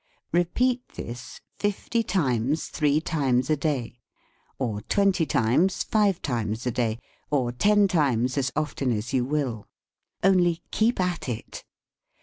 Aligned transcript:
Repeat 0.31 0.81
this 0.95 1.41
fifty 1.59 2.01
times, 2.01 2.69
three 2.69 2.99
times 2.99 3.51
a 3.51 3.55
day, 3.55 3.99
or 4.57 4.81
twenty 4.81 5.27
times, 5.27 5.83
five 5.83 6.23
times 6.23 6.65
a 6.65 6.71
day, 6.71 6.97
or 7.29 7.51
ten 7.51 7.87
times, 7.87 8.35
as 8.35 8.51
often 8.55 8.91
as 8.91 9.13
you 9.13 9.23
will. 9.23 9.67
Only, 10.23 10.63
keep 10.71 10.99
at 10.99 11.29
it. 11.29 11.63